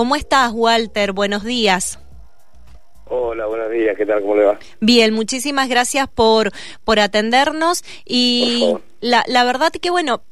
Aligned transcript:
¿Cómo 0.00 0.16
estás, 0.16 0.50
Walter? 0.54 1.12
Buenos 1.12 1.44
días. 1.44 1.98
Hola, 3.04 3.44
buenos 3.44 3.70
días, 3.70 3.94
¿qué 3.98 4.06
tal? 4.06 4.22
¿Cómo 4.22 4.34
le 4.34 4.44
va? 4.44 4.58
Bien, 4.80 5.12
muchísimas 5.12 5.68
gracias 5.68 6.08
por, 6.08 6.52
por 6.84 6.98
atendernos 6.98 7.84
y 8.06 8.76
la, 9.02 9.22
la 9.28 9.44
verdad 9.44 9.70
que 9.70 9.90
bueno, 9.90 10.22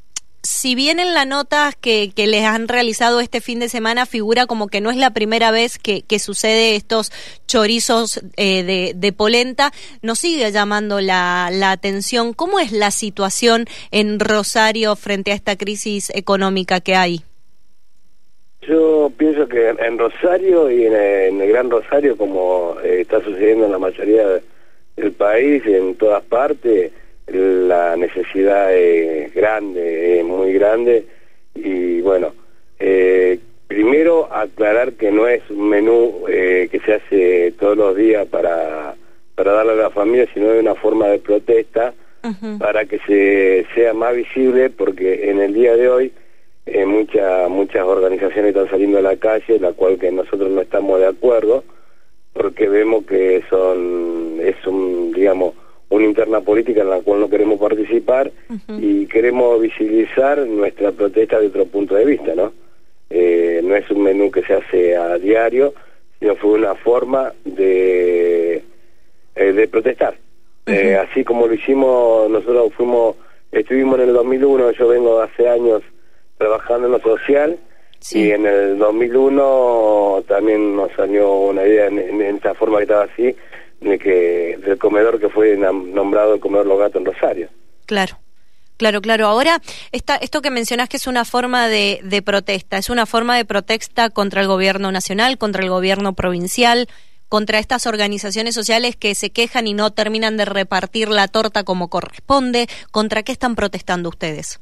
si 0.43 0.75
bien 0.75 1.01
en 1.01 1.13
la 1.13 1.27
nota 1.27 1.75
que, 1.79 2.13
que, 2.17 2.27
les 2.27 2.47
han 2.47 2.67
realizado 2.67 3.21
este 3.21 3.43
fin 3.43 3.59
de 3.59 3.69
semana 3.69 4.07
figura 4.07 4.47
como 4.47 4.69
que 4.69 4.81
no 4.81 4.91
es 4.91 4.97
la 4.97 5.11
primera 5.11 5.51
vez 5.51 5.79
que, 5.79 6.01
que 6.01 6.19
sucede 6.19 6.75
estos 6.75 7.13
chorizos 7.47 8.21
eh, 8.39 8.63
de, 8.63 8.95
de, 8.97 9.13
polenta, 9.13 9.75
nos 10.01 10.21
sigue 10.21 10.51
llamando 10.51 11.03
la, 11.03 11.51
la, 11.53 11.73
atención. 11.73 12.33
¿Cómo 12.33 12.59
es 12.59 12.73
la 12.73 12.91
situación 12.91 13.67
en 13.91 14.19
Rosario 14.19 14.97
frente 14.97 15.33
a 15.33 15.35
esta 15.35 15.57
crisis 15.57 16.11
económica 16.15 16.81
que 16.81 16.97
hay? 16.97 17.23
Yo 18.69 19.11
pienso 19.17 19.49
que 19.49 19.71
en 19.71 19.97
Rosario 19.97 20.71
y 20.71 20.85
en 20.85 21.41
el, 21.41 21.49
Gran 21.49 21.71
Rosario, 21.71 22.19
como 22.19 22.77
eh, 22.85 23.01
está 23.01 23.23
sucediendo 23.23 23.65
en 23.65 23.73
la 23.73 23.79
mayoría 23.79 24.27
del 24.95 25.13
país, 25.13 25.65
en 25.65 25.95
todas 25.95 26.23
partes, 26.25 26.93
la 27.29 27.97
necesidad 27.97 28.75
es 28.75 29.33
grande, 29.35 30.19
es 30.19 30.25
muy 30.25 30.53
grande. 30.53 31.07
Y 31.55 32.03
bueno, 32.03 32.35
eh, 32.79 33.39
primero 33.67 34.29
aclarar 34.31 34.93
que 34.93 35.11
no 35.11 35.27
es 35.27 35.49
un 35.49 35.71
menú 35.71 36.27
eh, 36.29 36.69
que 36.71 36.81
se 36.81 36.95
hace 36.95 37.55
todos 37.59 37.77
los 37.77 37.97
días 37.97 38.27
para, 38.27 38.95
para 39.35 39.53
darle 39.53 39.73
a 39.73 39.77
la 39.77 39.91
familia, 39.91 40.29
sino 40.35 40.49
de 40.49 40.61
una 40.61 40.75
forma 40.75 41.07
de 41.09 41.21
protesta 41.21 41.95
para 42.59 42.85
que 42.85 42.99
se 43.07 43.65
sea 43.75 43.95
más 43.95 44.15
visible 44.15 44.69
porque 44.69 45.31
en 45.31 45.41
el 45.41 45.55
día 45.55 45.75
de 45.77 45.89
hoy 45.89 46.13
eh, 46.73 46.87
muchas 46.87 47.49
muchas 47.51 47.85
organizaciones 47.85 48.51
están 48.55 48.71
saliendo 48.71 48.99
a 48.99 49.03
la 49.03 49.17
calle, 49.17 49.59
la 49.59 49.73
cual 49.73 49.99
que 49.99 50.11
nosotros 50.11 50.51
no 50.51 50.61
estamos 50.61 51.01
de 51.01 51.07
acuerdo 51.07 51.65
porque 52.33 52.69
vemos 52.69 53.05
que 53.05 53.43
son 53.51 54.39
es 54.41 54.57
un 54.67 55.13
digamos 55.13 55.55
una 55.91 56.05
interna 56.05 56.41
política 56.41 56.83
en 56.83 56.91
la 56.91 57.01
cual 57.01 57.21
no 57.21 57.31
queremos 57.31 57.59
participar 57.59 58.31
y 58.79 59.07
queremos 59.07 59.61
visibilizar 59.61 60.39
nuestra 60.47 60.93
protesta 60.93 61.41
de 61.41 61.47
otro 61.47 61.65
punto 61.65 61.95
de 61.95 62.05
vista, 62.05 62.35
¿no? 62.35 62.53
Eh, 63.11 63.61
no 63.65 63.75
es 63.75 63.91
un 63.91 64.03
menú 64.03 64.31
que 64.31 64.43
se 64.43 64.55
hace 64.55 64.97
a 64.97 65.17
diario, 65.17 65.73
sino 66.21 66.37
fue 66.37 66.51
una 66.51 66.75
forma 66.75 67.33
de, 67.45 68.63
eh, 69.35 69.53
de 69.53 69.69
protestar. 69.69 70.15
Eh, 70.67 70.95
así 70.97 71.25
como 71.25 71.47
lo 71.47 71.55
hicimos, 71.55 72.29
nosotros 72.29 72.75
fuimos, 72.75 73.17
estuvimos 73.51 73.99
en 74.01 74.09
el 74.09 74.15
2001, 74.15 74.73
yo 74.73 74.89
vengo 74.89 75.21
hace 75.23 75.49
años 75.49 75.83
trabajando 76.39 76.87
en 76.87 76.93
lo 76.93 77.01
social, 77.01 77.59
y 78.13 78.31
en 78.31 78.47
el 78.47 78.79
2001 78.79 80.25
también 80.29 80.77
nos 80.77 80.91
salió 80.93 81.33
una 81.33 81.67
idea 81.67 81.89
en, 81.89 81.99
en 81.99 82.37
esta 82.37 82.55
forma 82.55 82.79
que 82.79 82.85
estaba 82.85 83.05
así, 83.05 83.35
de 83.81 83.99
que 83.99 84.59
del 84.65 84.79
comedor 84.79 85.21
que 85.21 85.29
fue 85.29 85.57
nombrado 85.57 86.35
el 86.35 86.41
comedor 86.41 86.67
Los 86.67 86.79
Gatos 86.79 86.97
en 86.97 87.07
Rosario. 87.07 87.49
Claro. 87.87 88.19
Claro, 88.77 89.01
claro. 89.01 89.27
Ahora, 89.27 89.61
esta, 89.91 90.15
esto 90.15 90.41
que 90.41 90.53
mencionás 90.53 90.89
que 90.89 90.99
es 90.99 91.09
una 91.09 91.25
forma 91.25 91.67
de, 91.67 92.01
de 92.05 92.23
protesta, 92.23 92.79
es 92.79 92.91
una 92.91 93.07
forma 93.07 93.37
de 93.37 93.45
protesta 93.45 94.09
contra 94.09 94.41
el 94.41 94.47
gobierno 94.47 94.93
nacional, 94.93 95.37
contra 95.37 95.65
el 95.65 95.69
gobierno 95.69 96.13
provincial, 96.13 96.87
contra 97.29 97.59
estas 97.59 97.89
organizaciones 97.89 98.55
sociales 98.55 98.95
que 98.95 99.17
se 99.17 99.31
quejan 99.31 99.67
y 99.67 99.75
no 99.75 99.93
terminan 99.93 100.37
de 100.37 100.45
repartir 100.45 101.09
la 101.09 101.27
torta 101.27 101.65
como 101.65 101.89
corresponde. 101.89 102.69
¿Contra 102.93 103.25
qué 103.25 103.33
están 103.33 103.57
protestando 103.57 104.11
ustedes? 104.11 104.61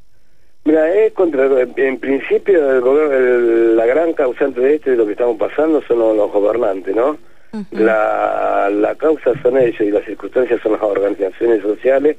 Mira, 0.67 0.92
es 0.92 1.12
contra, 1.12 1.47
en 1.47 1.98
principio, 2.00 2.72
el 2.72 2.81
gobierno, 2.81 3.77
la 3.77 3.86
gran 3.86 4.12
causante 4.14 4.61
de 4.61 4.75
esto 4.75 4.89
y 4.89 4.92
de 4.92 4.98
lo 4.98 5.06
que 5.06 5.12
estamos 5.12 5.36
pasando 5.39 5.81
son 5.83 6.00
los 6.00 6.33
gobernantes, 6.33 6.95
¿no? 6.95 7.17
la, 7.70 8.69
la 8.70 8.95
causa 8.97 9.33
son 9.42 9.56
ellos 9.58 9.81
y 9.81 9.91
las 9.91 10.05
circunstancias 10.05 10.61
son 10.61 10.73
las 10.73 10.83
organizaciones 10.83 11.62
sociales 11.62 12.17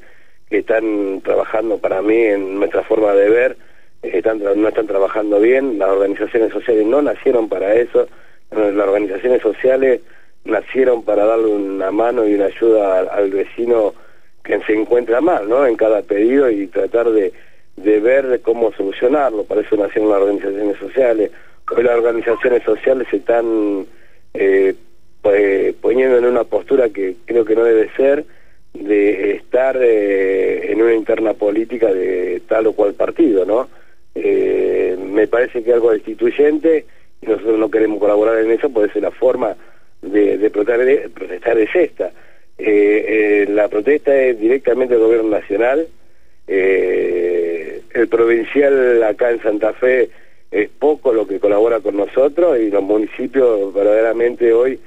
que 0.49 0.59
están 0.59 1.21
trabajando 1.25 1.77
para 1.77 2.01
mí 2.01 2.17
en 2.17 2.57
nuestra 2.57 2.83
forma 2.83 3.13
de 3.13 3.29
ver, 3.29 3.57
están, 4.01 4.39
no 4.39 4.67
están 4.69 4.87
trabajando 4.87 5.41
bien, 5.41 5.77
las 5.77 5.89
organizaciones 5.89 6.53
sociales 6.53 6.85
no 6.85 7.01
nacieron 7.01 7.49
para 7.49 7.75
eso, 7.75 8.07
las 8.51 8.87
organizaciones 8.87 9.41
sociales 9.41 9.99
nacieron 10.45 11.03
para 11.03 11.25
darle 11.25 11.47
una 11.47 11.91
mano 11.91 12.25
y 12.25 12.35
una 12.35 12.45
ayuda 12.45 12.99
al, 12.99 13.29
vecino 13.29 13.93
que 14.41 14.57
se 14.61 14.73
encuentra 14.73 15.19
mal, 15.19 15.49
¿no? 15.49 15.67
En 15.67 15.75
cada 15.75 16.01
pedido 16.01 16.49
y 16.49 16.67
tratar 16.67 17.09
de, 17.09 17.33
de 17.77 17.99
ver 17.99 18.41
cómo 18.41 18.73
solucionarlo, 18.73 19.43
para 19.45 19.61
eso 19.61 19.77
nacieron 19.77 20.09
las 20.09 20.19
organizaciones 20.21 20.77
sociales. 20.77 21.31
Hoy 21.75 21.83
las 21.83 21.95
organizaciones 21.97 22.63
sociales 22.63 23.07
están 23.11 23.85
eh, 24.33 24.73
eh, 25.23 25.73
poniendo 25.81 26.17
en 26.17 26.25
una 26.25 26.43
postura 26.43 26.89
que 26.89 27.15
creo 27.25 27.43
que 27.43 27.55
no 27.55 27.63
debe 27.63 27.89
ser 27.95 28.25
de 28.73 29.31
estar 29.35 29.77
eh, 29.81 30.71
en 30.71 30.81
una 30.81 30.93
interna 30.93 31.33
política 31.33 31.91
de 31.91 32.41
tal 32.47 32.67
o 32.67 32.73
cual 32.73 32.93
partido, 32.93 33.45
¿no? 33.45 33.67
Eh, 34.15 34.97
me 34.99 35.27
parece 35.27 35.63
que 35.63 35.73
algo 35.73 35.91
destituyente 35.91 36.85
y 37.21 37.25
nosotros 37.25 37.59
no 37.59 37.69
queremos 37.69 37.99
colaborar 37.99 38.39
en 38.39 38.51
eso, 38.51 38.69
puede 38.69 38.91
ser 38.91 39.01
la 39.01 39.11
forma 39.11 39.55
de, 40.01 40.37
de 40.37 40.49
protestar, 40.49 41.57
es 41.57 41.75
esta. 41.75 42.11
la 43.53 43.67
protesta 43.67 44.15
es 44.15 44.39
directamente 44.39 44.93
del 44.93 45.03
gobierno 45.03 45.29
nacional, 45.29 45.87
el 47.97 48.07
provincial 48.07 49.03
acá 49.03 49.31
en 49.31 49.41
Santa 49.41 49.73
Fe 49.73 50.09
es 50.51 50.69
poco 50.69 51.11
lo 51.13 51.27
que 51.27 51.39
colabora 51.39 51.79
con 51.79 51.97
nosotros 51.97 52.59
y 52.59 52.69
los 52.69 52.83
municipios 52.83 53.73
verdaderamente 53.73 54.53
hoy 54.53 54.79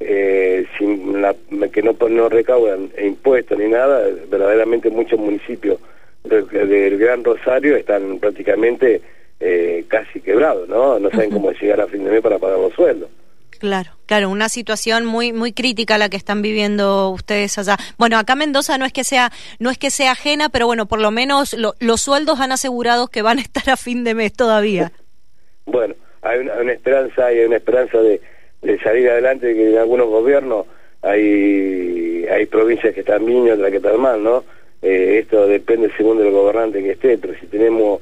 eh, 0.00 0.66
sin 0.76 1.22
la, 1.22 1.34
que 1.72 1.82
no, 1.82 1.96
no 2.10 2.28
recaudan 2.28 2.90
impuestos 3.02 3.58
ni 3.58 3.68
nada, 3.68 4.02
verdaderamente 4.28 4.90
muchos 4.90 5.18
municipios 5.18 5.78
del, 6.24 6.98
Gran 6.98 7.24
Rosario 7.24 7.76
están 7.76 8.18
prácticamente 8.18 9.00
eh, 9.40 9.84
casi 9.88 10.20
quebrados, 10.20 10.68
¿no? 10.68 10.98
No 10.98 11.08
saben 11.10 11.30
cómo 11.30 11.52
llegar 11.52 11.80
a 11.80 11.86
fin 11.86 12.04
de 12.04 12.10
mes 12.10 12.20
para 12.20 12.38
pagar 12.38 12.58
los 12.58 12.72
sueldos. 12.72 13.08
Claro, 13.58 13.92
claro, 14.06 14.30
una 14.30 14.48
situación 14.48 15.04
muy 15.04 15.32
muy 15.32 15.52
crítica 15.52 15.98
la 15.98 16.08
que 16.08 16.16
están 16.16 16.42
viviendo 16.42 17.10
ustedes 17.10 17.58
allá. 17.58 17.76
Bueno, 17.98 18.18
acá 18.18 18.34
Mendoza 18.34 18.78
no 18.78 18.84
es 18.84 18.92
que 18.92 19.04
sea 19.04 19.32
no 19.58 19.70
es 19.70 19.78
que 19.78 19.90
sea 19.90 20.12
ajena, 20.12 20.48
pero 20.48 20.66
bueno, 20.66 20.86
por 20.86 21.00
lo 21.00 21.10
menos 21.10 21.56
los 21.80 22.00
sueldos 22.00 22.40
han 22.40 22.52
asegurado 22.52 23.08
que 23.08 23.22
van 23.22 23.38
a 23.38 23.42
estar 23.42 23.68
a 23.70 23.76
fin 23.76 24.04
de 24.04 24.14
mes 24.14 24.32
todavía. 24.32 24.92
bueno, 25.66 25.94
hay 26.22 26.40
una, 26.40 26.54
una 26.54 26.72
esperanza, 26.72 27.26
hay 27.26 27.40
una 27.40 27.56
esperanza 27.56 27.98
de 27.98 28.20
de 28.62 28.78
salir 28.80 29.08
adelante, 29.08 29.54
que 29.54 29.70
en 29.70 29.78
algunos 29.78 30.08
gobiernos 30.08 30.66
hay, 31.02 32.26
hay 32.26 32.46
provincias 32.46 32.94
que 32.94 33.00
están 33.00 33.24
bien 33.24 33.46
y 33.46 33.50
otras 33.50 33.70
que 33.70 33.76
están 33.76 34.00
mal, 34.00 34.22
¿no? 34.22 34.44
Eh, 34.82 35.20
esto 35.22 35.46
depende 35.46 35.90
según 35.96 36.18
del 36.18 36.30
gobernante 36.30 36.82
que 36.82 36.92
esté, 36.92 37.18
pero 37.18 37.34
si 37.38 37.46
tenemos 37.46 38.00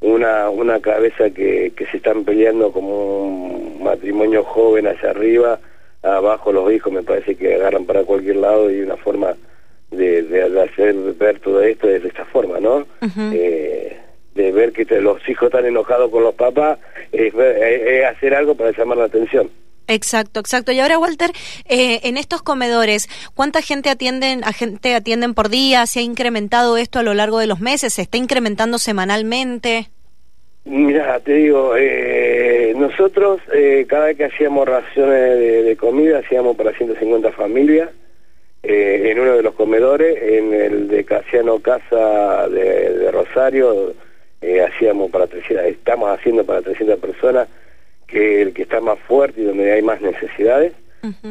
una, 0.00 0.48
una 0.50 0.80
cabeza 0.80 1.30
que, 1.30 1.72
que 1.76 1.86
se 1.86 1.96
están 1.96 2.24
peleando 2.24 2.72
como 2.72 3.26
un 3.26 3.82
matrimonio 3.82 4.44
joven 4.44 4.86
hacia 4.86 5.10
arriba, 5.10 5.58
abajo 6.02 6.52
los 6.52 6.72
hijos 6.72 6.92
me 6.92 7.02
parece 7.02 7.34
que 7.34 7.54
agarran 7.54 7.84
para 7.84 8.04
cualquier 8.04 8.36
lado 8.36 8.70
y 8.70 8.80
una 8.80 8.96
forma 8.96 9.34
de, 9.90 10.22
de, 10.22 10.62
hacer 10.62 10.94
ver 11.14 11.40
todo 11.40 11.62
esto 11.62 11.88
es 11.88 12.02
de 12.02 12.08
esta 12.08 12.24
forma, 12.26 12.60
¿no? 12.60 12.86
eh, 13.32 13.96
de 14.34 14.52
ver 14.52 14.72
que 14.72 14.84
los 15.00 15.26
hijos 15.28 15.46
están 15.46 15.66
enojados 15.66 16.10
con 16.10 16.22
los 16.22 16.34
papás, 16.34 16.78
es, 17.10 17.34
es 17.34 18.04
hacer 18.04 18.34
algo 18.34 18.54
para 18.54 18.70
llamar 18.70 18.98
la 18.98 19.04
atención. 19.04 19.50
Exacto, 19.88 20.40
exacto. 20.40 20.70
Y 20.70 20.80
ahora, 20.80 20.98
Walter, 20.98 21.30
eh, 21.66 22.00
en 22.04 22.18
estos 22.18 22.42
comedores, 22.42 23.08
¿cuánta 23.34 23.62
gente 23.62 23.88
atienden, 23.88 24.44
a 24.44 24.52
gente 24.52 24.94
atienden 24.94 25.32
por 25.32 25.48
día? 25.48 25.86
¿Se 25.86 26.00
ha 26.00 26.02
incrementado 26.02 26.76
esto 26.76 26.98
a 26.98 27.02
lo 27.02 27.14
largo 27.14 27.38
de 27.38 27.46
los 27.46 27.60
meses? 27.60 27.94
¿Se 27.94 28.02
está 28.02 28.18
incrementando 28.18 28.78
semanalmente? 28.78 29.88
Mira, 30.66 31.18
te 31.20 31.32
digo, 31.32 31.72
eh, 31.74 32.74
nosotros 32.76 33.40
eh, 33.54 33.86
cada 33.88 34.06
vez 34.06 34.18
que 34.18 34.26
hacíamos 34.26 34.68
raciones 34.68 35.64
de, 35.64 35.76
comida, 35.80 36.18
hacíamos 36.18 36.54
para 36.54 36.72
150 36.72 37.32
familias 37.32 37.88
en 38.62 39.18
uno 39.18 39.36
de 39.36 39.42
los 39.42 39.54
comedores, 39.54 40.20
en 40.20 40.52
el 40.52 40.88
de 40.88 41.04
Casiano 41.04 41.60
Casa 41.60 42.48
de, 42.48 43.10
Rosario, 43.10 43.94
hacíamos 44.42 45.10
para 45.10 45.26
300, 45.26 45.64
estamos 45.64 46.10
haciendo 46.10 46.44
para 46.44 46.60
300 46.60 46.98
personas 46.98 47.48
que 48.08 48.42
el 48.42 48.52
que 48.54 48.62
está 48.62 48.80
más 48.80 48.98
fuerte 49.00 49.40
y 49.40 49.44
donde 49.44 49.70
hay 49.70 49.82
más 49.82 50.00
necesidades. 50.00 50.72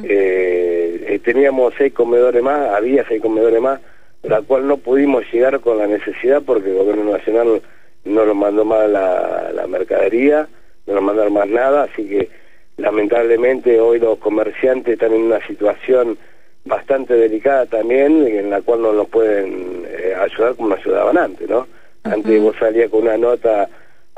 Eh, 0.04 1.06
eh, 1.08 1.20
teníamos 1.26 1.74
seis 1.78 1.92
comedores 1.92 2.42
más, 2.42 2.70
había 2.70 3.06
seis 3.06 3.22
comedores 3.22 3.60
más, 3.60 3.82
la 4.24 4.42
cual 4.42 4.66
no 4.66 4.78
pudimos 4.78 5.26
llegar 5.32 5.60
con 5.60 5.78
la 5.78 5.88
necesidad 5.88 6.42
porque 6.46 6.70
el 6.70 6.78
gobierno 6.78 7.12
nacional 7.12 7.62
no 8.06 8.26
nos 8.26 8.36
mandó 8.36 8.64
más 8.64 8.90
la, 8.90 9.52
la 9.54 9.68
mercadería, 9.68 10.48
no 10.86 10.94
nos 10.94 11.04
mandaron 11.04 11.34
más 11.34 11.50
nada, 11.50 11.84
así 11.84 12.08
que 12.08 12.30
lamentablemente 12.78 13.80
hoy 13.80 14.00
los 14.00 14.20
comerciantes 14.20 14.94
están 14.94 15.14
en 15.14 15.24
una 15.24 15.46
situación 15.46 16.18
bastante 16.64 17.16
delicada 17.16 17.66
también, 17.66 18.26
en 18.28 18.50
la 18.50 18.62
cual 18.62 18.84
no 18.84 18.94
nos 18.94 19.08
pueden 19.10 19.86
eh, 19.88 20.14
ayudar 20.16 20.56
como 20.56 20.70
nos 20.70 20.80
ayudaban 20.80 21.18
antes, 21.18 21.50
¿no? 21.50 21.68
Antes 22.04 22.42
vos 22.42 22.56
salías 22.58 22.90
con 22.90 23.02
una 23.02 23.18
nota 23.18 23.68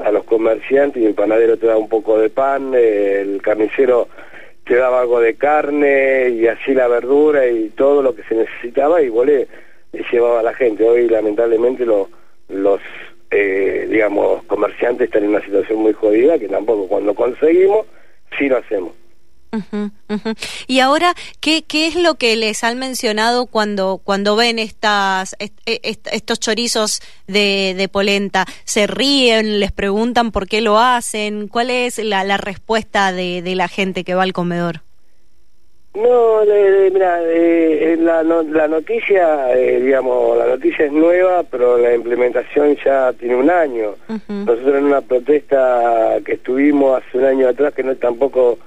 a 0.03 0.11
los 0.11 0.23
comerciantes 0.23 1.01
y 1.01 1.05
el 1.05 1.13
panadero 1.13 1.57
te 1.57 1.67
da 1.67 1.77
un 1.77 1.89
poco 1.89 2.19
de 2.19 2.29
pan, 2.29 2.73
el 2.73 3.41
carnicero 3.41 4.07
te 4.65 4.75
daba 4.75 5.01
algo 5.01 5.19
de 5.19 5.35
carne 5.35 6.29
y 6.29 6.47
así 6.47 6.73
la 6.73 6.87
verdura 6.87 7.47
y 7.47 7.69
todo 7.69 8.01
lo 8.01 8.15
que 8.15 8.23
se 8.23 8.35
necesitaba 8.35 9.01
y 9.01 9.09
volé 9.09 9.47
le 9.91 10.05
llevaba 10.11 10.41
a 10.41 10.43
la 10.43 10.53
gente. 10.53 10.87
Hoy 10.87 11.07
lamentablemente 11.09 11.85
los, 11.85 12.81
eh, 13.31 13.87
digamos, 13.89 14.43
comerciantes 14.43 15.07
están 15.07 15.23
en 15.23 15.29
una 15.29 15.41
situación 15.41 15.79
muy 15.79 15.93
jodida 15.93 16.37
que 16.37 16.47
tampoco 16.47 16.87
cuando 16.87 17.15
conseguimos, 17.15 17.87
sí 18.37 18.47
lo 18.47 18.57
hacemos. 18.57 18.98
Y 20.67 20.79
ahora, 20.79 21.13
¿qué, 21.39 21.63
¿qué 21.63 21.87
es 21.87 21.95
lo 21.95 22.15
que 22.15 22.35
les 22.35 22.63
han 22.63 22.77
mencionado 22.77 23.45
cuando, 23.47 23.99
cuando 24.03 24.35
ven 24.35 24.59
estas, 24.59 25.35
e, 25.39 25.51
estos 25.65 26.39
chorizos 26.39 27.01
de, 27.27 27.73
de, 27.75 27.87
polenta? 27.89 28.45
¿Se 28.63 28.87
ríen? 28.87 29.59
¿Les 29.59 29.71
preguntan 29.71 30.31
por 30.31 30.47
qué 30.47 30.61
lo 30.61 30.79
hacen? 30.79 31.47
¿Cuál 31.47 31.69
es 31.69 31.97
la, 31.97 32.23
la 32.23 32.37
respuesta 32.37 33.11
de, 33.11 33.41
de 33.41 33.55
la 33.55 33.67
gente 33.67 34.03
que 34.03 34.15
va 34.15 34.23
al 34.23 34.33
comedor? 34.33 34.81
No, 35.95 36.45
mira, 36.93 37.19
eh, 37.23 37.97
la, 37.99 38.21
la 38.21 38.67
noticia, 38.67 39.51
eh, 39.57 39.81
digamos, 39.81 40.37
la 40.37 40.45
noticia 40.45 40.85
es 40.85 40.91
nueva, 40.91 41.43
pero 41.43 41.79
la 41.79 41.95
implementación 41.95 42.77
ya 42.85 43.11
tiene 43.13 43.35
un 43.35 43.49
año. 43.49 43.95
Nosotros 44.27 44.75
en 44.75 44.85
una 44.85 45.01
protesta 45.01 46.19
que 46.23 46.33
estuvimos 46.33 47.01
hace 47.01 47.17
un 47.17 47.25
año 47.25 47.47
atrás, 47.49 47.73
que 47.73 47.83
no 47.83 47.95
tampoco 47.95 48.59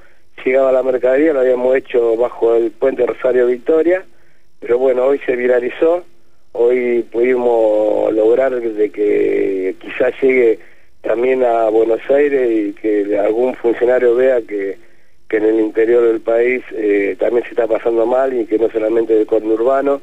llegaba 0.44 0.73
la 0.73 0.83
mercadería, 0.83 1.33
lo 1.33 1.41
habíamos 1.41 1.77
hecho 1.77 2.17
bajo 2.17 2.55
el 2.55 2.71
puente 2.71 3.06
Rosario 3.06 3.47
Victoria, 3.47 4.05
pero 4.61 4.79
bueno, 4.79 5.05
hoy 5.05 5.21
se 5.27 5.37
viralizó, 5.37 6.05
hoy 6.53 7.03
pudimos 7.11 8.12
lograr 8.12 8.53
de 8.61 8.91
que 8.91 9.75
quizás 9.81 10.15
llegue 10.21 10.59
también 11.03 11.44
a 11.44 11.69
Buenos 11.69 12.00
Aires 12.11 12.50
y 12.50 12.73
que 12.75 13.19
algún 13.19 13.55
funcionario 13.56 14.15
vea 14.15 14.41
que, 14.43 14.79
que 15.29 15.37
en 15.39 15.44
el 15.44 15.61
interior 15.61 16.05
del 16.05 16.21
país 16.21 16.62
eh, 16.73 17.17
también 17.19 17.45
se 17.45 17.50
está 17.50 17.67
pasando 17.67 18.06
mal 18.06 18.33
y 18.33 18.47
que 18.47 18.59
no 18.59 18.71
solamente 18.71 19.15
del 19.15 19.27
urbano 19.29 20.00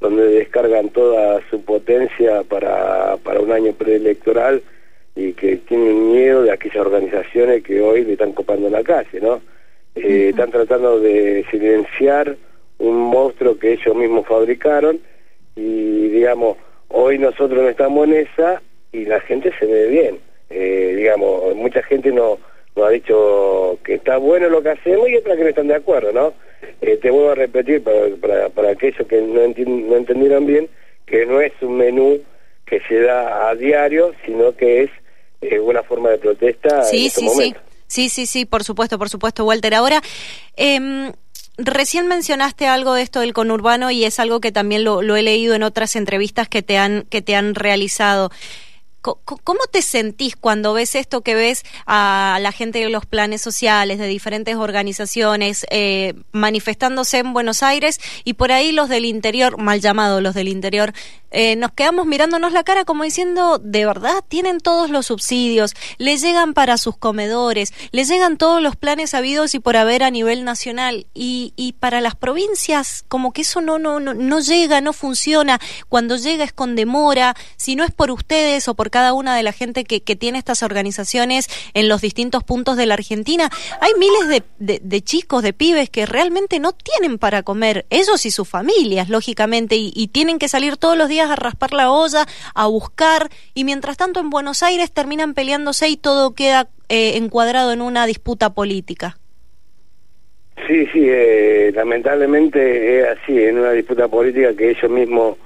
donde 0.00 0.24
descargan 0.28 0.90
toda 0.90 1.40
su 1.50 1.64
potencia 1.64 2.42
para, 2.44 3.16
para 3.18 3.40
un 3.40 3.52
año 3.52 3.72
preelectoral 3.72 4.62
y 5.16 5.32
que 5.32 5.56
tienen 5.56 6.12
miedo 6.12 6.42
de 6.42 6.52
aquellas 6.52 6.86
organizaciones 6.86 7.64
que 7.64 7.80
hoy 7.80 8.04
le 8.04 8.12
están 8.12 8.32
copando 8.32 8.70
la 8.70 8.84
calle, 8.84 9.20
¿no? 9.20 9.40
Eh, 10.02 10.28
están 10.30 10.50
tratando 10.50 11.00
de 11.00 11.44
silenciar 11.50 12.36
un 12.78 12.96
monstruo 12.96 13.58
que 13.58 13.72
ellos 13.72 13.96
mismos 13.96 14.26
fabricaron 14.26 15.00
y 15.56 16.08
digamos, 16.08 16.56
hoy 16.88 17.18
nosotros 17.18 17.62
no 17.62 17.68
estamos 17.68 18.06
en 18.06 18.14
esa 18.14 18.62
y 18.92 19.04
la 19.06 19.20
gente 19.20 19.52
se 19.58 19.66
ve 19.66 19.88
bien. 19.88 20.18
Eh, 20.50 20.94
digamos, 20.96 21.54
mucha 21.56 21.82
gente 21.82 22.12
no 22.12 22.38
nos 22.76 22.86
ha 22.86 22.90
dicho 22.90 23.78
que 23.84 23.94
está 23.94 24.18
bueno 24.18 24.48
lo 24.48 24.62
que 24.62 24.70
hacemos 24.70 25.08
y 25.08 25.16
otra 25.16 25.36
que 25.36 25.42
no 25.42 25.48
están 25.48 25.68
de 25.68 25.74
acuerdo, 25.74 26.12
¿no? 26.12 26.32
Eh, 26.80 26.96
te 27.02 27.10
vuelvo 27.10 27.30
a 27.30 27.34
repetir 27.34 27.82
para, 27.82 28.06
para, 28.20 28.48
para 28.50 28.70
aquellos 28.70 29.06
que 29.06 29.20
no, 29.20 29.40
no 29.40 29.96
entendieron 29.96 30.46
bien, 30.46 30.68
que 31.06 31.26
no 31.26 31.40
es 31.40 31.52
un 31.60 31.76
menú 31.76 32.20
que 32.66 32.80
se 32.88 33.00
da 33.00 33.48
a 33.48 33.54
diario, 33.56 34.12
sino 34.24 34.54
que 34.54 34.84
es 34.84 34.90
una 35.60 35.82
forma 35.82 36.10
de 36.10 36.18
protesta 36.18 36.82
sí, 36.84 37.00
en 37.00 37.06
este 37.06 37.20
sí, 37.20 37.26
momento. 37.26 37.60
Sí. 37.60 37.67
Sí, 37.88 38.08
sí, 38.08 38.26
sí, 38.26 38.44
por 38.44 38.62
supuesto, 38.62 38.98
por 38.98 39.08
supuesto, 39.08 39.44
Walter. 39.44 39.74
Ahora, 39.74 40.02
eh, 40.56 41.12
recién 41.58 42.06
mencionaste 42.06 42.66
algo 42.66 42.94
de 42.94 43.02
esto 43.02 43.20
del 43.20 43.32
conurbano 43.32 43.90
y 43.90 44.04
es 44.04 44.20
algo 44.20 44.40
que 44.40 44.52
también 44.52 44.84
lo, 44.84 45.02
lo, 45.02 45.16
he 45.16 45.22
leído 45.22 45.54
en 45.54 45.64
otras 45.64 45.96
entrevistas 45.96 46.48
que 46.48 46.62
te 46.62 46.78
han, 46.78 47.02
que 47.10 47.20
te 47.20 47.34
han 47.34 47.54
realizado. 47.54 48.30
¿Cómo 49.00 49.60
te 49.70 49.80
sentís 49.80 50.34
cuando 50.34 50.72
ves 50.72 50.94
esto 50.96 51.20
que 51.20 51.34
ves 51.34 51.62
a 51.86 52.38
la 52.40 52.50
gente 52.50 52.80
de 52.80 52.88
los 52.88 53.06
planes 53.06 53.40
sociales, 53.40 53.98
de 53.98 54.06
diferentes 54.08 54.56
organizaciones, 54.56 55.66
eh, 55.70 56.14
manifestándose 56.32 57.18
en 57.18 57.32
Buenos 57.32 57.62
Aires 57.62 58.00
y 58.24 58.34
por 58.34 58.50
ahí 58.50 58.72
los 58.72 58.88
del 58.88 59.04
interior, 59.04 59.56
mal 59.56 59.80
llamados 59.80 60.20
los 60.20 60.34
del 60.34 60.48
interior, 60.48 60.92
eh, 61.30 61.56
nos 61.56 61.72
quedamos 61.72 62.06
mirándonos 62.06 62.52
la 62.52 62.64
cara 62.64 62.84
como 62.84 63.04
diciendo, 63.04 63.58
de 63.58 63.84
verdad, 63.84 64.24
tienen 64.28 64.60
todos 64.60 64.88
los 64.88 65.06
subsidios, 65.06 65.74
les 65.98 66.22
llegan 66.22 66.54
para 66.54 66.78
sus 66.78 66.96
comedores, 66.96 67.72
les 67.92 68.08
llegan 68.08 68.38
todos 68.38 68.62
los 68.62 68.76
planes 68.76 69.12
habidos 69.12 69.54
y 69.54 69.58
por 69.58 69.76
haber 69.76 70.02
a 70.02 70.10
nivel 70.10 70.44
nacional 70.44 71.06
y, 71.14 71.52
y 71.54 71.74
para 71.74 72.00
las 72.00 72.14
provincias 72.14 73.04
como 73.08 73.32
que 73.32 73.42
eso 73.42 73.60
no, 73.60 73.78
no, 73.78 74.00
no, 74.00 74.14
no 74.14 74.40
llega, 74.40 74.80
no 74.80 74.92
funciona, 74.92 75.60
cuando 75.88 76.16
llega 76.16 76.44
es 76.44 76.52
con 76.52 76.74
demora, 76.76 77.36
si 77.56 77.76
no 77.76 77.84
es 77.84 77.92
por 77.92 78.10
ustedes 78.10 78.66
o 78.68 78.74
por 78.74 78.87
cada 78.90 79.12
una 79.12 79.36
de 79.36 79.42
la 79.42 79.52
gente 79.52 79.84
que, 79.84 80.02
que 80.02 80.16
tiene 80.16 80.38
estas 80.38 80.62
organizaciones 80.62 81.48
en 81.74 81.88
los 81.88 82.00
distintos 82.00 82.44
puntos 82.44 82.76
de 82.76 82.86
la 82.86 82.94
Argentina, 82.94 83.50
hay 83.80 83.92
miles 83.98 84.42
de, 84.58 85.02
chicos, 85.02 85.42
de 85.42 85.52
pibes 85.52 85.90
que 85.90 86.06
realmente 86.06 86.58
no 86.60 86.72
tienen 86.72 87.18
para 87.18 87.42
comer, 87.42 87.86
ellos 87.90 88.26
y 88.26 88.30
sus 88.30 88.48
familias, 88.48 89.08
lógicamente, 89.08 89.76
y, 89.76 89.92
y 89.94 90.08
tienen 90.08 90.38
que 90.38 90.48
salir 90.48 90.76
todos 90.76 90.96
los 90.96 91.08
días 91.08 91.30
a 91.30 91.36
raspar 91.36 91.72
la 91.72 91.90
olla, 91.90 92.26
a 92.54 92.66
buscar, 92.66 93.30
y 93.54 93.64
mientras 93.64 93.96
tanto 93.96 94.20
en 94.20 94.30
Buenos 94.30 94.62
Aires 94.62 94.92
terminan 94.92 95.34
peleándose 95.34 95.88
y 95.88 95.96
todo 95.96 96.34
queda 96.34 96.68
eh, 96.88 97.16
encuadrado 97.16 97.72
en 97.72 97.82
una 97.82 98.06
disputa 98.06 98.50
política. 98.54 99.18
Sí, 100.66 100.86
sí, 100.92 101.06
eh, 101.06 101.70
lamentablemente 101.74 103.00
es 103.00 103.06
así, 103.06 103.38
en 103.38 103.58
una 103.58 103.72
disputa 103.72 104.08
política 104.08 104.54
que 104.54 104.70
ellos 104.70 104.90
mismos 104.90 105.36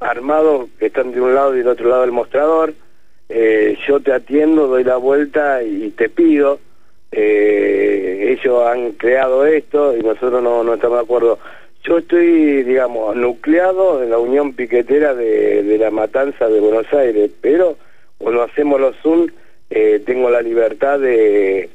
armados, 0.00 0.68
que 0.78 0.86
están 0.86 1.12
de 1.12 1.20
un 1.20 1.34
lado 1.34 1.54
y 1.54 1.58
del 1.58 1.68
otro 1.68 1.88
lado 1.88 2.02
del 2.02 2.12
mostrador, 2.12 2.74
eh, 3.28 3.76
yo 3.86 4.00
te 4.00 4.12
atiendo, 4.12 4.66
doy 4.66 4.84
la 4.84 4.96
vuelta 4.96 5.62
y 5.62 5.90
te 5.90 6.08
pido, 6.08 6.60
eh, 7.12 8.36
ellos 8.38 8.66
han 8.66 8.92
creado 8.92 9.46
esto 9.46 9.96
y 9.96 10.00
nosotros 10.00 10.42
no, 10.42 10.62
no 10.62 10.74
estamos 10.74 10.98
de 10.98 11.04
acuerdo. 11.04 11.38
Yo 11.84 11.98
estoy, 11.98 12.62
digamos, 12.64 13.14
nucleado 13.16 14.02
en 14.02 14.10
la 14.10 14.18
Unión 14.18 14.54
Piquetera 14.54 15.14
de, 15.14 15.62
de 15.62 15.78
la 15.78 15.90
Matanza 15.90 16.48
de 16.48 16.60
Buenos 16.60 16.92
Aires, 16.92 17.30
pero 17.40 17.76
cuando 18.18 18.42
hacemos 18.42 18.80
los 18.80 18.96
Zoom 19.02 19.28
eh, 19.70 20.00
tengo 20.04 20.30
la 20.30 20.42
libertad 20.42 20.98
de, 20.98 21.68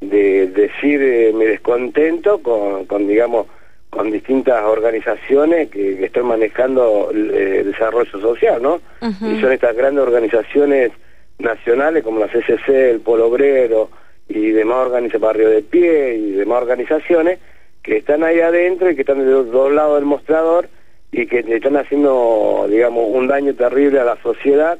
de 0.00 0.46
decir 0.48 1.02
eh, 1.02 1.32
mi 1.34 1.44
descontento 1.44 2.38
con, 2.42 2.86
con, 2.86 3.06
digamos, 3.06 3.46
con 3.94 4.10
distintas 4.10 4.62
organizaciones 4.64 5.70
que, 5.70 5.96
que 5.96 6.06
están 6.06 6.26
manejando 6.26 7.10
el, 7.12 7.30
el, 7.30 7.66
desarrollo 7.72 8.10
social, 8.20 8.60
¿no? 8.60 8.74
Uh 9.00 9.06
-huh. 9.06 9.36
Y 9.38 9.40
son 9.40 9.52
estas 9.52 9.76
grandes 9.76 10.02
organizaciones 10.02 10.90
nacionales 11.38 12.02
como 12.02 12.18
la 12.18 12.26
CCC, 12.26 12.90
el 12.90 13.00
Polo 13.00 13.28
Obrero 13.28 13.90
y 14.28 14.50
demás 14.50 14.78
organizaciones, 14.86 15.20
Barrio 15.20 15.48
de 15.48 15.62
Pie 15.62 16.16
y 16.16 16.32
demás 16.32 16.62
organizaciones 16.62 17.38
que 17.84 17.98
están 17.98 18.24
ahí 18.24 18.40
adentro 18.40 18.90
y 18.90 18.94
que 18.96 19.02
están 19.02 19.18
de 19.18 19.30
los 19.30 19.50
dos 19.52 19.70
lados 19.72 19.96
del 19.96 20.06
mostrador 20.06 20.68
y 21.12 21.26
que 21.26 21.44
están 21.46 21.76
haciendo, 21.76 22.66
digamos, 22.68 23.04
un 23.08 23.28
daño 23.28 23.54
terrible 23.54 24.00
a 24.00 24.04
la 24.04 24.16
sociedad, 24.22 24.78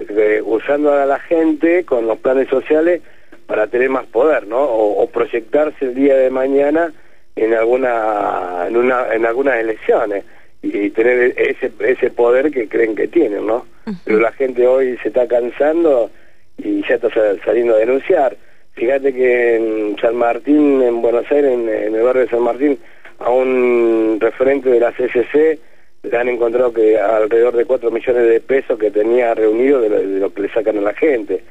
eh, 0.00 0.42
usando 0.44 0.92
a 0.92 1.06
la 1.06 1.20
gente 1.20 1.84
con 1.84 2.06
los 2.08 2.18
planes 2.18 2.48
sociales 2.48 3.02
para 3.46 3.68
tener 3.68 3.90
más 3.90 4.06
poder, 4.06 4.48
¿no? 4.48 4.58
O, 4.58 5.02
o, 5.02 5.06
proyectarse 5.08 5.84
el 5.84 5.94
día 5.94 6.16
de 6.16 6.30
mañana 6.30 6.92
en 7.36 7.54
alguna, 7.54 8.66
en 8.66 8.76
una, 8.76 9.14
en 9.14 9.26
algunas 9.26 9.56
elecciones 9.58 10.24
y 10.62 10.90
tener 10.90 11.34
ese 11.36 11.70
ese 11.80 12.10
poder 12.10 12.50
que 12.50 12.68
creen 12.68 12.96
que 12.96 13.08
tienen, 13.08 13.46
¿no? 13.46 13.66
Uh 13.86 13.90
-huh. 13.90 13.96
Pero 14.04 14.20
la 14.20 14.32
gente 14.32 14.66
hoy 14.66 14.96
se 15.02 15.08
está 15.08 15.28
cansando 15.28 16.10
y 16.58 16.82
ya 16.88 16.94
está 16.96 17.08
saliendo 17.44 17.74
a 17.74 17.78
denunciar. 17.78 18.36
Fíjate 18.72 19.12
que 19.12 19.56
en 19.56 19.96
San 20.00 20.16
Martín, 20.16 20.82
en 20.82 21.00
Buenos 21.02 21.30
Aires, 21.30 21.52
en, 21.52 21.68
en, 21.68 21.94
el 21.94 22.02
barrio 22.02 22.22
de 22.22 22.28
San 22.30 22.42
Martín, 22.42 22.78
a 23.18 23.30
un 23.30 24.18
referente 24.20 24.68
de 24.68 24.80
la 24.80 24.92
CCC 24.92 25.58
le 26.02 26.16
han 26.16 26.28
encontrado 26.28 26.72
que 26.72 26.98
alrededor 26.98 27.56
de 27.56 27.64
4 27.64 27.90
millones 27.90 28.28
de 28.28 28.40
pesos 28.40 28.78
que 28.78 28.90
tenía 28.90 29.34
reunido 29.34 29.80
de 29.80 29.88
lo, 29.88 29.98
de 29.98 30.20
lo, 30.20 30.32
que 30.32 30.42
le 30.42 30.48
sacan 30.50 30.78
a 30.78 30.82
la 30.82 30.94
gente. 30.94 31.42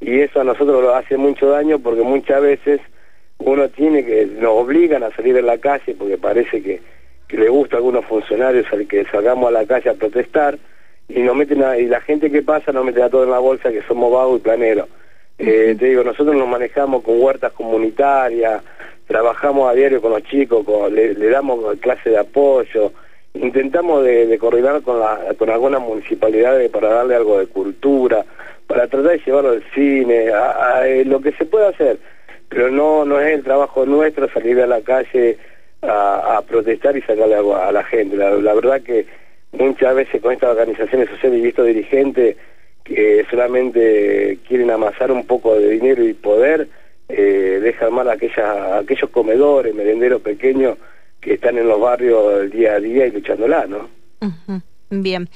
Y 0.00 0.20
eso 0.20 0.40
a 0.40 0.44
nosotros 0.44 0.82
lo 0.82 0.94
hace 0.94 1.16
mucho 1.16 1.50
daño 1.50 1.78
porque 1.78 2.02
muchas 2.02 2.42
veces 2.42 2.80
uno 3.40 3.68
tiene 3.70 4.04
que, 4.04 4.26
nos 4.26 4.52
obligan 4.52 5.02
a 5.02 5.10
salir 5.10 5.36
a 5.38 5.42
la 5.42 5.58
calle 5.58 5.94
porque 5.98 6.18
parece 6.18 6.62
que, 6.62 6.80
que 7.26 7.36
le 7.36 7.48
gusta 7.48 7.76
a 7.76 7.78
algunos 7.78 8.04
funcionarios 8.04 8.66
al 8.72 8.86
que 8.86 9.04
salgamos 9.06 9.48
a 9.48 9.52
la 9.52 9.66
calle 9.66 9.90
a 9.90 9.94
protestar 9.94 10.58
y 11.08 11.20
nos 11.20 11.34
meten 11.34 11.62
a, 11.62 11.76
y 11.78 11.86
la 11.86 12.00
gente 12.00 12.30
que 12.30 12.42
pasa 12.42 12.72
nos 12.72 12.84
meten 12.84 13.02
a 13.02 13.10
todo 13.10 13.24
en 13.24 13.30
la 13.30 13.38
bolsa 13.38 13.72
que 13.72 13.82
somos 13.82 14.12
vagos 14.12 14.40
y 14.40 14.42
planeros. 14.42 14.88
Eh, 15.38 15.74
te 15.78 15.86
digo, 15.86 16.04
nosotros 16.04 16.36
nos 16.36 16.46
manejamos 16.46 17.02
con 17.02 17.20
huertas 17.20 17.52
comunitarias, 17.52 18.62
trabajamos 19.06 19.70
a 19.70 19.74
diario 19.74 20.02
con 20.02 20.12
los 20.12 20.22
chicos, 20.24 20.64
con, 20.64 20.94
le, 20.94 21.14
le, 21.14 21.28
damos 21.30 21.64
clase 21.80 22.10
de 22.10 22.18
apoyo, 22.18 22.92
intentamos 23.32 24.04
de, 24.04 24.26
de 24.26 24.38
coordinar 24.38 24.82
con, 24.82 25.00
la, 25.00 25.18
con 25.38 25.48
algunas 25.48 25.80
municipalidades 25.80 26.70
para 26.70 26.90
darle 26.90 27.14
algo 27.14 27.38
de 27.38 27.46
cultura, 27.46 28.24
para 28.66 28.86
tratar 28.86 29.12
de 29.12 29.18
llevarlo 29.24 29.50
al 29.50 29.64
cine, 29.74 30.30
a, 30.30 30.50
a, 30.50 30.78
a, 30.78 30.88
eh, 30.88 31.04
lo 31.06 31.20
que 31.20 31.32
se 31.32 31.46
pueda 31.46 31.70
hacer, 31.70 31.98
pero 32.50 32.70
no 32.70 33.06
no 33.06 33.18
es 33.18 33.32
el 33.32 33.42
trabajo 33.42 33.86
nuestro 33.86 34.28
salir 34.30 34.60
a 34.60 34.66
la 34.66 34.82
calle 34.82 35.38
a, 35.80 36.42
protestar 36.46 36.94
y 36.96 37.00
sacarle 37.00 37.36
agua 37.36 37.68
a 37.68 37.72
la 37.72 37.84
gente. 37.84 38.16
La, 38.16 38.30
la 38.30 38.52
verdad 38.52 38.82
que 38.82 39.06
muchas 39.52 39.94
veces 39.94 40.20
con 40.20 40.32
estas 40.32 40.50
organizaciones 40.50 41.08
sociales 41.08 41.40
y 41.42 41.48
estos 41.48 41.66
dirigentes 41.66 42.36
que 42.84 43.24
solamente 43.30 44.38
quieren 44.46 44.70
amasar 44.70 45.12
un 45.12 45.26
poco 45.26 45.54
de 45.58 45.70
dinero 45.70 46.04
y 46.04 46.12
poder, 46.12 46.68
eh, 47.08 47.60
dejan 47.62 47.92
mal 47.92 48.08
a 48.08 48.14
aquellas, 48.14 48.82
aquellos 48.82 49.10
comedores, 49.10 49.74
merenderos 49.74 50.20
pequeños 50.22 50.76
que 51.20 51.34
están 51.34 51.58
en 51.58 51.68
los 51.68 51.80
barrios 51.80 52.40
el 52.42 52.50
día 52.50 52.74
a 52.74 52.80
día 52.80 53.06
y 53.06 53.10
luchándola, 53.10 53.66
¿no? 53.66 53.88
Bien. 54.90 55.28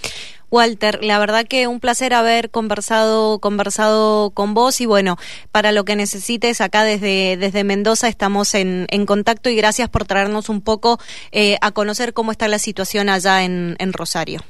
Walter, 0.54 1.02
la 1.02 1.18
verdad 1.18 1.46
que 1.48 1.66
un 1.66 1.80
placer 1.80 2.14
haber 2.14 2.48
conversado, 2.48 3.40
conversado 3.40 4.30
con 4.30 4.54
vos 4.54 4.80
y 4.80 4.86
bueno, 4.86 5.16
para 5.50 5.72
lo 5.72 5.84
que 5.84 5.96
necesites 5.96 6.60
acá 6.60 6.84
desde, 6.84 7.36
desde 7.36 7.64
Mendoza 7.64 8.06
estamos 8.06 8.54
en, 8.54 8.86
en 8.90 9.04
contacto 9.04 9.50
y 9.50 9.56
gracias 9.56 9.88
por 9.88 10.04
traernos 10.04 10.48
un 10.48 10.60
poco 10.60 11.00
eh, 11.32 11.56
a 11.60 11.72
conocer 11.72 12.12
cómo 12.12 12.30
está 12.30 12.46
la 12.46 12.60
situación 12.60 13.08
allá 13.08 13.42
en, 13.42 13.74
en 13.80 13.92
Rosario. 13.92 14.42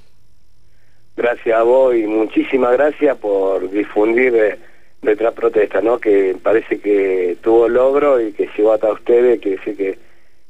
Gracias 1.17 1.57
a 1.57 1.63
vos 1.63 1.97
y 1.97 2.03
muchísimas 2.07 2.73
gracias 2.73 3.17
por 3.17 3.71
difundir 3.71 4.35
eh, 4.35 4.59
nuestra 5.01 5.33
protesta, 5.33 5.81
¿no? 5.81 5.99
Que 5.99 6.37
parece 6.43 6.81
que 6.81 7.39
tuvo 7.41 7.67
logro 7.67 8.21
y 8.21 8.35
que 8.35 8.51
llegó 8.55 8.75
hasta 8.75 8.93
ustedes, 8.93 9.41
que 9.41 9.51
decir 9.53 9.75
que, 9.75 9.99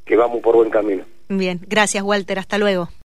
que 0.04 0.16
vamos 0.16 0.40
por 0.40 0.56
buen 0.56 0.70
camino. 0.70 1.04
Bien, 1.28 1.60
gracias 1.68 2.02
Walter, 2.02 2.40
hasta 2.40 2.58
luego. 2.58 2.88